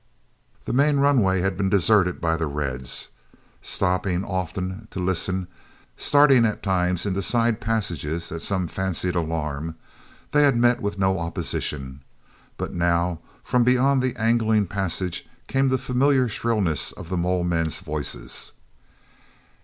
[0.65, 3.09] The main runway had been deserted by the Reds.
[3.61, 5.45] Stopping often to listen,
[5.95, 9.75] starting at times into side passages at some fancied alarm,
[10.31, 12.01] they had met with no opposition.
[12.57, 17.79] But now, from beyond the angling passage, came the familiar shrillness of the mole men's
[17.79, 18.53] voices.